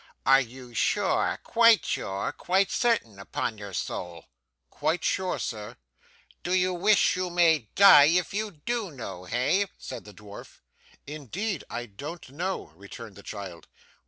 [0.25, 4.25] 'Are you sure, quite sure, quite certain, upon your soul?'
[4.71, 5.77] 'Quite sure, sir.'
[6.41, 10.61] 'Do you wish you may die if you do know, hey?' said the dwarf.
[11.05, 13.67] 'Indeed I don't know,' returned the child.